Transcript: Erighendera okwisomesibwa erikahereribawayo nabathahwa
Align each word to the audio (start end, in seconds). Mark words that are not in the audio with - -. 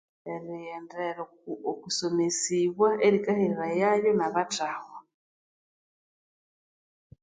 Erighendera 0.33 1.23
okwisomesibwa 1.71 2.87
erikahereribawayo 3.07 4.11
nabathahwa 4.15 4.97